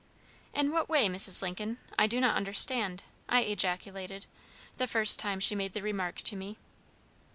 "In 0.51 0.71
what 0.71 0.89
way, 0.89 1.05
Mrs. 1.07 1.43
Lincoln? 1.43 1.77
I 1.99 2.07
do 2.07 2.19
not 2.19 2.35
understand," 2.35 3.03
I 3.29 3.41
ejaculated, 3.43 4.25
the 4.77 4.87
first 4.87 5.19
time 5.19 5.39
she 5.39 5.53
made 5.53 5.73
the 5.73 5.83
remark 5.83 6.15
to 6.23 6.35
me. 6.35 6.57